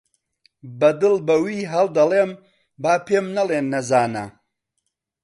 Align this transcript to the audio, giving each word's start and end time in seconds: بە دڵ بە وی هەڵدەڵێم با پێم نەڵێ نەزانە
بە 0.79 0.89
دڵ 1.01 1.15
بە 1.27 1.35
وی 1.43 1.59
هەڵدەڵێم 1.71 2.31
با 2.83 2.93
پێم 3.05 3.25
نەڵێ 3.37 3.59
نەزانە 3.71 4.25